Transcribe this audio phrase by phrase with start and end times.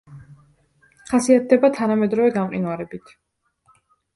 [1.11, 3.17] ხასიათდება თანამედროვე გამყინვარებით.